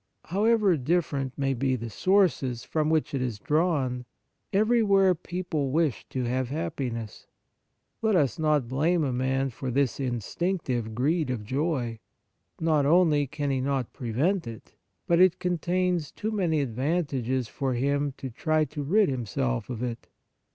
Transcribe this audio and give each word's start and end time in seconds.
However 0.25 0.77
different 0.77 1.37
may 1.37 1.53
be 1.53 1.75
the 1.75 1.91
sources 1.91 2.63
from 2.63 2.89
which 2.89 3.13
it 3.13 3.21
is 3.21 3.37
drawn, 3.37 4.05
everywhere 4.51 5.13
people 5.13 5.69
wish 5.69 6.05
to 6.09 6.23
have 6.23 6.49
happiness. 6.49 7.27
Let 8.01 8.15
us 8.15 8.39
not 8.39 8.67
blame 8.67 9.03
a 9.03 9.13
man 9.13 9.51
for 9.51 9.69
this 9.69 9.99
instinctive 9.99 10.95
greed 10.95 11.29
of 11.29 11.45
joy. 11.45 11.99
Not 12.59 12.87
only 12.87 13.27
can 13.27 13.51
he 13.51 13.61
not 13.61 13.93
prevent 13.93 14.47
it, 14.47 14.73
but 15.05 15.19
it 15.19 15.37
contains 15.37 16.09
too 16.09 16.31
many 16.31 16.61
advantages 16.61 17.47
for 17.47 17.75
him 17.75 18.15
to 18.17 18.31
try 18.31 18.65
to 18.65 18.81
rid 18.81 19.07
himself 19.07 19.69
of 19.69 19.83
it. 19.83 20.07